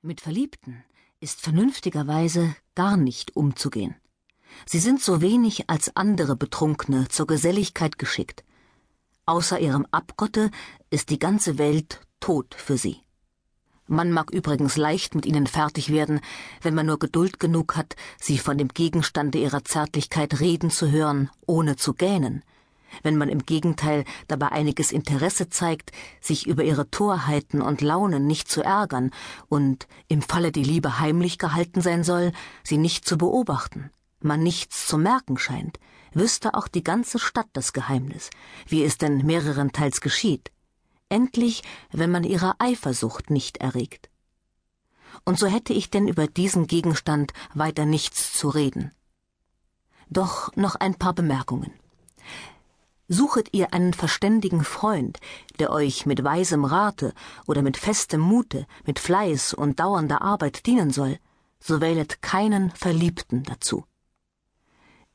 Mit 0.00 0.20
Verliebten 0.20 0.84
ist 1.18 1.40
vernünftigerweise 1.40 2.54
gar 2.76 2.96
nicht 2.96 3.34
umzugehen. 3.34 3.96
Sie 4.64 4.78
sind 4.78 5.02
so 5.02 5.20
wenig 5.20 5.68
als 5.68 5.96
andere 5.96 6.36
Betrunkene 6.36 7.08
zur 7.08 7.26
Geselligkeit 7.26 7.98
geschickt. 7.98 8.44
Außer 9.26 9.58
ihrem 9.58 9.88
Abgotte 9.90 10.52
ist 10.90 11.10
die 11.10 11.18
ganze 11.18 11.58
Welt 11.58 12.00
tot 12.20 12.54
für 12.54 12.78
sie. 12.78 12.98
Man 13.88 14.12
mag 14.12 14.30
übrigens 14.30 14.76
leicht 14.76 15.16
mit 15.16 15.26
ihnen 15.26 15.48
fertig 15.48 15.90
werden, 15.90 16.20
wenn 16.62 16.76
man 16.76 16.86
nur 16.86 17.00
Geduld 17.00 17.40
genug 17.40 17.74
hat, 17.74 17.96
sie 18.20 18.38
von 18.38 18.56
dem 18.56 18.68
Gegenstande 18.68 19.38
ihrer 19.38 19.64
Zärtlichkeit 19.64 20.38
reden 20.38 20.70
zu 20.70 20.92
hören, 20.92 21.28
ohne 21.44 21.74
zu 21.74 21.92
gähnen, 21.92 22.44
wenn 23.02 23.16
man 23.16 23.28
im 23.28 23.44
Gegenteil 23.44 24.04
dabei 24.26 24.52
einiges 24.52 24.92
Interesse 24.92 25.48
zeigt, 25.48 25.92
sich 26.20 26.46
über 26.46 26.64
ihre 26.64 26.90
Torheiten 26.90 27.62
und 27.62 27.80
Launen 27.80 28.26
nicht 28.26 28.50
zu 28.50 28.62
ärgern 28.62 29.10
und, 29.48 29.86
im 30.08 30.22
Falle 30.22 30.52
die 30.52 30.64
Liebe 30.64 30.98
heimlich 30.98 31.38
gehalten 31.38 31.80
sein 31.80 32.04
soll, 32.04 32.32
sie 32.64 32.78
nicht 32.78 33.06
zu 33.06 33.18
beobachten, 33.18 33.90
man 34.20 34.42
nichts 34.42 34.86
zu 34.86 34.98
merken 34.98 35.38
scheint, 35.38 35.78
wüsste 36.12 36.54
auch 36.54 36.68
die 36.68 36.84
ganze 36.84 37.18
Stadt 37.18 37.48
das 37.52 37.72
Geheimnis, 37.72 38.30
wie 38.66 38.84
es 38.84 38.98
denn 38.98 39.24
mehrerenteils 39.24 40.00
geschieht, 40.00 40.50
endlich, 41.08 41.62
wenn 41.92 42.10
man 42.10 42.24
ihrer 42.24 42.56
Eifersucht 42.58 43.30
nicht 43.30 43.58
erregt. 43.58 44.10
Und 45.24 45.38
so 45.38 45.46
hätte 45.46 45.72
ich 45.72 45.90
denn 45.90 46.08
über 46.08 46.26
diesen 46.26 46.66
Gegenstand 46.66 47.32
weiter 47.54 47.84
nichts 47.84 48.32
zu 48.32 48.48
reden. 48.48 48.92
Doch 50.10 50.54
noch 50.56 50.74
ein 50.76 50.94
paar 50.94 51.12
Bemerkungen. 51.12 51.72
Suchet 53.08 53.48
ihr 53.52 53.72
einen 53.72 53.94
verständigen 53.94 54.62
Freund, 54.62 55.18
der 55.58 55.70
euch 55.72 56.04
mit 56.04 56.22
weisem 56.22 56.66
Rate 56.66 57.14
oder 57.46 57.62
mit 57.62 57.78
festem 57.78 58.20
Mute, 58.20 58.66
mit 58.84 58.98
Fleiß 58.98 59.54
und 59.54 59.80
dauernder 59.80 60.20
Arbeit 60.20 60.66
dienen 60.66 60.90
soll, 60.90 61.18
so 61.58 61.80
wählet 61.80 62.20
keinen 62.20 62.70
Verliebten 62.70 63.44
dazu. 63.44 63.84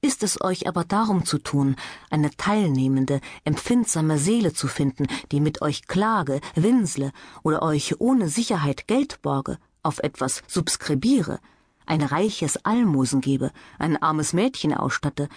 Ist 0.00 0.22
es 0.22 0.40
euch 0.40 0.66
aber 0.66 0.84
darum 0.84 1.26
zu 1.26 1.38
tun, 1.38 1.76
eine 2.10 2.30
teilnehmende, 2.30 3.20
empfindsame 3.44 4.18
Seele 4.18 4.52
zu 4.54 4.68
finden, 4.68 5.06
die 5.30 5.40
mit 5.40 5.62
euch 5.62 5.86
klage, 5.86 6.40
winsle 6.54 7.12
oder 7.44 7.62
euch 7.62 8.00
ohne 8.00 8.28
Sicherheit 8.28 8.88
Geld 8.88 9.20
borge, 9.22 9.58
auf 9.82 9.98
etwas 9.98 10.42
subskribiere, 10.48 11.40
ein 11.86 12.02
reiches 12.02 12.64
Almosen 12.64 13.20
gebe, 13.20 13.52
ein 13.78 14.00
armes 14.00 14.32
Mädchen 14.32 14.74
ausstatte, 14.74 15.28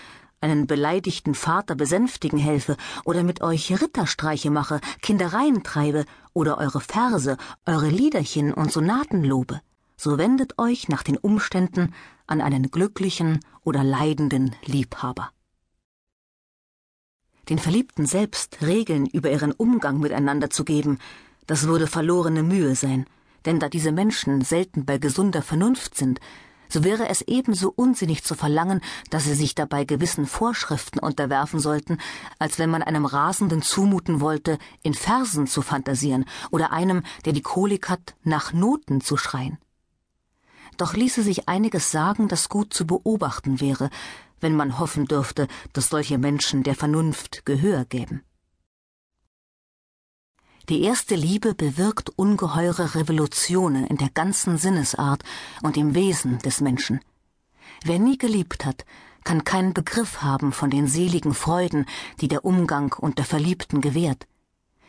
einen 0.45 0.67
beleidigten 0.67 1.33
Vater 1.33 1.73
besänftigen 1.73 2.38
helfe 2.38 2.77
oder 3.03 3.23
mit 3.23 3.41
euch 3.41 3.81
Ritterstreiche 3.81 4.52
mache, 4.52 4.79
Kindereien 5.02 5.63
treibe 5.63 6.05
oder 6.33 6.59
eure 6.59 6.81
Verse, 6.81 7.35
eure 7.65 7.89
Liederchen 7.89 8.53
und 8.53 8.71
Sonaten 8.71 9.23
lobe, 9.23 9.61
so 9.97 10.19
wendet 10.19 10.59
euch 10.59 10.87
nach 10.87 11.02
den 11.02 11.17
Umständen 11.17 11.95
an 12.27 12.41
einen 12.41 12.69
glücklichen 12.69 13.39
oder 13.63 13.83
leidenden 13.83 14.55
Liebhaber. 14.65 15.31
Den 17.49 17.57
Verliebten 17.57 18.05
selbst 18.05 18.61
Regeln 18.61 19.07
über 19.07 19.31
ihren 19.31 19.52
Umgang 19.52 19.99
miteinander 19.99 20.52
zu 20.52 20.63
geben, 20.63 20.99
das 21.47 21.65
würde 21.67 21.87
verlorene 21.87 22.43
Mühe 22.43 22.75
sein, 22.75 23.07
denn 23.45 23.59
da 23.59 23.67
diese 23.67 23.91
Menschen 23.91 24.41
selten 24.41 24.85
bei 24.85 24.99
gesunder 24.99 25.41
Vernunft 25.41 25.95
sind, 25.95 26.19
so 26.69 26.83
wäre 26.83 27.09
es 27.09 27.21
ebenso 27.21 27.71
unsinnig 27.75 28.23
zu 28.23 28.35
verlangen, 28.35 28.81
dass 29.09 29.25
sie 29.25 29.35
sich 29.35 29.55
dabei 29.55 29.85
gewissen 29.85 30.25
Vorschriften 30.25 30.99
unterwerfen 30.99 31.59
sollten, 31.59 31.97
als 32.39 32.59
wenn 32.59 32.69
man 32.69 32.83
einem 32.83 33.05
Rasenden 33.05 33.61
zumuten 33.61 34.21
wollte, 34.21 34.58
in 34.83 34.93
Versen 34.93 35.47
zu 35.47 35.61
fantasieren 35.61 36.25
oder 36.52 36.71
einem, 36.71 37.03
der 37.25 37.33
die 37.33 37.41
Kolik 37.41 37.89
hat, 37.89 38.16
nach 38.23 38.53
Noten 38.53 39.02
zu 39.02 39.17
schreien. 39.17 39.58
Doch 40.77 40.93
ließe 40.93 41.23
sich 41.23 41.47
einiges 41.47 41.91
sagen, 41.91 42.27
das 42.27 42.49
gut 42.49 42.73
zu 42.73 42.86
beobachten 42.86 43.61
wäre, 43.61 43.89
wenn 44.41 44.55
man 44.55 44.77
hoffen 44.77 45.05
dürfte, 45.05 45.47
dass 45.73 45.89
solche 45.89 46.17
Menschen 46.17 46.63
der 46.63 46.76
Vernunft 46.76 47.45
Gehör 47.45 47.86
gäben. 47.86 48.23
Die 50.70 50.81
erste 50.81 51.14
Liebe 51.14 51.53
bewirkt 51.53 52.09
ungeheure 52.15 52.95
Revolutionen 52.95 53.86
in 53.86 53.98
der 53.98 54.09
ganzen 54.09 54.58
Sinnesart 54.58 55.21
und 55.61 55.77
im 55.77 55.93
Wesen 55.93 56.39
des 56.39 56.59
Menschen. 56.59 57.02
Wer 57.83 57.99
nie 57.99 58.17
geliebt 58.17 58.65
hat, 58.65 58.83
kann 59.23 59.43
keinen 59.43 59.76
Begriff 59.76 60.23
haben 60.23 60.52
von 60.52 60.71
den 60.71 60.87
seligen 60.87 61.36
Freuden, 61.36 61.86
die 62.20 62.27
der 62.27 62.45
Umgang 62.45 62.95
unter 62.98 63.23
Verliebten 63.23 63.80
gewährt. 63.80 64.26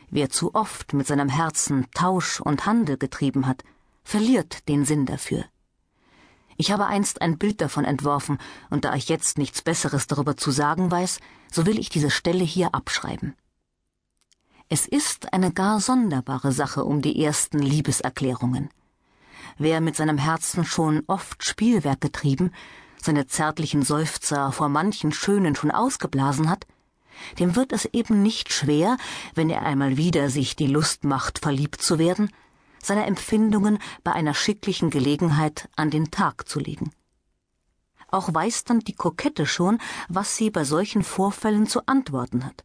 Wer 0.08 0.30
zu 0.30 0.54
oft 0.54 0.94
mit 0.94 1.06
seinem 1.06 1.28
Herzen 1.28 1.86
Tausch 1.92 2.40
und 2.40 2.64
Handel 2.64 2.96
getrieben 2.96 3.46
hat, 3.46 3.62
verliert 4.02 4.66
den 4.70 4.86
Sinn 4.86 5.04
dafür. 5.04 5.44
Ich 6.56 6.70
habe 6.70 6.86
einst 6.86 7.20
ein 7.20 7.36
Bild 7.36 7.60
davon 7.60 7.84
entworfen, 7.84 8.38
und 8.70 8.86
da 8.86 8.94
ich 8.94 9.10
jetzt 9.10 9.36
nichts 9.36 9.60
Besseres 9.60 10.06
darüber 10.06 10.38
zu 10.38 10.50
sagen 10.50 10.90
weiß, 10.90 11.20
so 11.52 11.66
will 11.66 11.78
ich 11.78 11.90
diese 11.90 12.10
Stelle 12.10 12.44
hier 12.44 12.74
abschreiben. 12.74 13.34
Es 14.68 14.88
ist 14.88 15.32
eine 15.32 15.52
gar 15.52 15.78
sonderbare 15.78 16.50
Sache 16.50 16.84
um 16.84 17.00
die 17.00 17.22
ersten 17.22 17.60
Liebeserklärungen. 17.60 18.68
Wer 19.58 19.80
mit 19.80 19.94
seinem 19.94 20.18
Herzen 20.18 20.64
schon 20.64 21.04
oft 21.06 21.44
Spielwerk 21.44 22.00
getrieben, 22.00 22.50
seine 23.00 23.28
zärtlichen 23.28 23.82
Seufzer 23.82 24.50
vor 24.50 24.68
manchen 24.68 25.12
Schönen 25.12 25.54
schon 25.54 25.70
ausgeblasen 25.70 26.50
hat, 26.50 26.66
dem 27.38 27.54
wird 27.54 27.72
es 27.72 27.84
eben 27.84 28.22
nicht 28.22 28.52
schwer, 28.52 28.96
wenn 29.36 29.50
er 29.50 29.62
einmal 29.62 29.96
wieder 29.98 30.30
sich 30.30 30.56
die 30.56 30.66
Lust 30.66 31.04
macht, 31.04 31.38
verliebt 31.38 31.80
zu 31.80 32.00
werden, 32.00 32.32
seine 32.82 33.06
Empfindungen 33.06 33.78
bei 34.02 34.12
einer 34.12 34.34
schicklichen 34.34 34.90
Gelegenheit 34.90 35.68
an 35.76 35.90
den 35.90 36.10
Tag 36.10 36.48
zu 36.48 36.58
legen. 36.58 36.90
Auch 38.08 38.34
weiß 38.34 38.64
dann 38.64 38.80
die 38.80 38.94
Kokette 38.94 39.46
schon, 39.46 39.78
was 40.08 40.36
sie 40.36 40.50
bei 40.50 40.64
solchen 40.64 41.04
Vorfällen 41.04 41.68
zu 41.68 41.86
antworten 41.86 42.44
hat. 42.44 42.64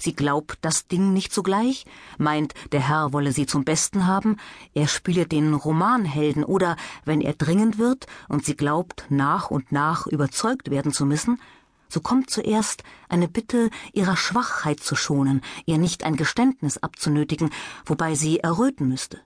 Sie 0.00 0.14
glaubt 0.14 0.58
das 0.60 0.86
Ding 0.86 1.12
nicht 1.12 1.32
sogleich, 1.32 1.84
meint, 2.18 2.54
der 2.70 2.80
Herr 2.80 3.12
wolle 3.12 3.32
sie 3.32 3.46
zum 3.46 3.64
Besten 3.64 4.06
haben, 4.06 4.36
er 4.72 4.86
spiele 4.86 5.26
den 5.26 5.54
Romanhelden 5.54 6.44
oder, 6.44 6.76
wenn 7.04 7.20
er 7.20 7.34
dringend 7.34 7.78
wird 7.78 8.06
und 8.28 8.44
sie 8.44 8.56
glaubt, 8.56 9.06
nach 9.08 9.50
und 9.50 9.72
nach 9.72 10.06
überzeugt 10.06 10.70
werden 10.70 10.92
zu 10.92 11.04
müssen, 11.04 11.40
so 11.88 12.00
kommt 12.00 12.30
zuerst 12.30 12.84
eine 13.08 13.28
Bitte, 13.28 13.70
ihrer 13.92 14.16
Schwachheit 14.16 14.80
zu 14.80 14.94
schonen, 14.94 15.40
ihr 15.66 15.78
nicht 15.78 16.04
ein 16.04 16.16
Geständnis 16.16 16.78
abzunötigen, 16.78 17.50
wobei 17.84 18.14
sie 18.14 18.38
erröten 18.40 18.88
müsste. 18.88 19.20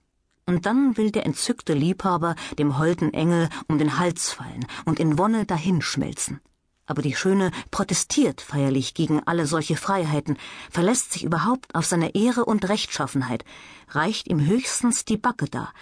Und 0.47 0.65
dann 0.65 0.97
will 0.97 1.11
der 1.11 1.27
entzückte 1.27 1.75
Liebhaber 1.75 2.34
dem 2.59 2.78
holden 2.78 3.12
Engel 3.12 3.49
um 3.69 3.78
den 3.78 3.99
Hals 3.99 4.31
fallen 4.31 4.66
und 4.84 5.00
in 5.00 5.19
Wonne 5.19 5.44
dahinschmelzen 5.44 6.41
aber 6.87 7.03
die 7.03 7.15
Schöne 7.15 7.50
protestiert 7.70 8.41
feierlich 8.41 8.94
gegen 8.94 9.20
alle 9.25 9.47
solche 9.47 9.76
Freiheiten, 9.76 10.37
verlässt 10.70 11.12
sich 11.12 11.25
überhaupt 11.25 11.75
auf 11.75 11.87
seine 11.87 12.15
Ehre 12.15 12.44
und 12.44 12.69
Rechtschaffenheit, 12.69 13.44
reicht 13.88 14.28
ihm 14.28 14.44
höchstens 14.44 15.04
die 15.04 15.16
Backe 15.16 15.47
dar, 15.47 15.72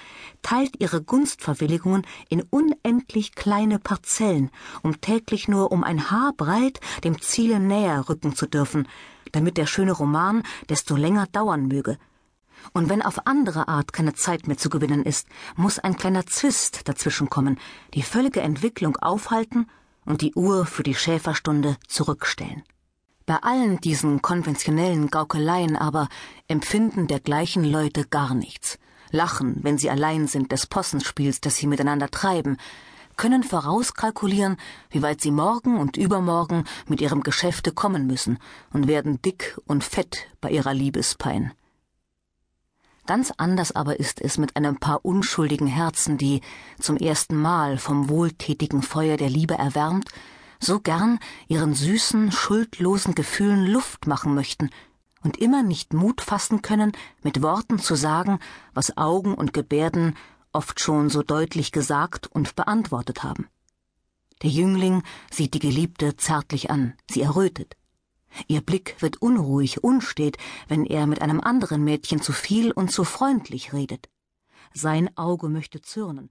teilt 0.43 0.81
ihre 0.81 1.03
Gunstverwilligungen 1.03 2.07
in 2.29 2.43
unendlich 2.43 3.35
kleine 3.35 3.79
Parzellen, 3.79 4.51
um 4.83 5.01
täglich 5.01 5.49
nur 5.49 5.73
um 5.73 5.85
ein 5.85 6.11
Haar 6.11 6.33
breit 6.37 6.81
dem 7.05 7.21
Ziele 7.21 7.61
näher 7.61 8.09
rücken 8.09 8.35
zu 8.35 8.47
dürfen, 8.47 8.87
damit 9.33 9.57
der 9.57 9.67
schöne 9.67 9.93
Roman 9.93 10.43
desto 10.69 10.97
länger 10.97 11.27
dauern 11.27 11.67
möge, 11.67 11.99
und 12.73 12.89
wenn 12.91 13.03
auf 13.03 13.27
andere 13.27 13.69
Art 13.69 13.93
keine 13.93 14.15
Zeit 14.15 14.47
mehr 14.47 14.59
zu 14.59 14.69
gewinnen 14.69 15.03
ist, 15.03 15.27
muss 15.57 15.79
ein 15.79 15.97
kleiner 15.97 16.27
Zwist 16.27 16.87
dazwischenkommen, 16.89 17.59
die 17.95 18.03
völlige 18.03 18.43
Entwicklung 18.43 18.97
aufhalten 18.97 19.67
und 20.05 20.23
die 20.23 20.35
Uhr 20.35 20.67
für 20.67 20.83
die 20.83 20.95
Schäferstunde 20.95 21.77
zurückstellen. 21.87 22.63
Bei 23.27 23.37
allen 23.37 23.81
diesen 23.81 24.23
konventionellen 24.23 25.09
Gaukeleien 25.09 25.77
aber 25.77 26.09
empfinden 26.49 27.07
dergleichen 27.07 27.65
Leute 27.65 28.05
gar 28.05 28.35
nichts, 28.35 28.79
lachen, 29.13 29.61
wenn 29.63 29.79
sie 29.79 29.91
allein 29.91 30.27
sind 30.27 30.53
des 30.53 30.67
Possenspiels, 30.67 31.41
das 31.41 31.57
sie 31.57 31.67
miteinander 31.67 32.11
treiben, 32.11 32.57
können 33.17 33.43
vorauskalkulieren, 33.43 34.57
wie 34.89 35.03
weit 35.03 35.21
sie 35.21 35.31
morgen 35.31 35.79
und 35.79 35.97
übermorgen 35.97 36.65
mit 36.89 37.01
ihrem 37.01 37.23
Geschäfte 37.23 37.71
kommen 37.71 38.07
müssen 38.07 38.39
und 38.73 38.89
werden 38.89 39.21
dick 39.21 39.59
und 39.67 39.85
fett 39.85 40.27
bei 40.41 40.51
ihrer 40.51 40.73
Liebespein. 40.73 41.53
Ganz 43.07 43.33
anders 43.37 43.73
aber 43.73 43.99
ist 43.99 44.21
es 44.21 44.39
mit 44.39 44.57
einem 44.57 44.79
paar 44.79 45.05
unschuldigen 45.05 45.67
Herzen, 45.67 46.19
die, 46.19 46.43
zum 46.79 46.97
ersten 46.97 47.37
Mal 47.37 47.79
vom 47.79 48.09
wohltätigen 48.09 48.83
Feuer 48.83 49.17
der 49.17 49.31
Liebe 49.31 49.55
erwärmt, 49.55 50.11
so 50.61 50.81
gern 50.81 51.19
ihren 51.49 51.75
süßen, 51.75 52.31
schuldlosen 52.33 53.15
Gefühlen 53.15 53.67
Luft 53.67 54.07
machen 54.07 54.35
möchten 54.35 54.71
und 55.23 55.39
immer 55.39 55.63
nicht 55.63 55.93
Mut 55.93 56.21
fassen 56.21 56.63
können, 56.63 56.93
mit 57.23 57.43
Worten 57.43 57.79
zu 57.79 57.95
sagen, 57.95 58.39
was 58.75 58.97
Augen 58.97 59.35
und 59.35 59.53
Gebärden 59.53 60.17
oft 60.53 60.81
schon 60.81 61.09
so 61.09 61.23
deutlich 61.23 61.73
gesagt 61.73 62.27
und 62.27 62.57
beantwortet 62.57 63.23
haben. 63.23 63.49
Der 64.43 64.51
Jüngling 64.51 65.03
sieht 65.31 65.55
die 65.55 65.59
Geliebte 65.59 66.17
zärtlich 66.17 66.71
an, 66.71 66.95
sie 67.11 67.23
errötet. 67.23 67.77
Ihr 68.49 68.61
Blick 68.61 68.97
wird 69.01 69.21
unruhig, 69.23 69.83
unstet, 69.83 70.37
wenn 70.69 70.85
er 70.85 71.07
mit 71.07 71.23
einem 71.23 71.41
anderen 71.41 71.85
Mädchen 71.85 72.21
zu 72.21 72.33
viel 72.33 72.73
und 72.73 72.91
zu 72.91 73.05
freundlich 73.05 73.73
redet. 73.73 74.09
sein 74.73 75.17
Auge 75.17 75.49
möchte 75.49 75.81
zürnen 75.81 76.31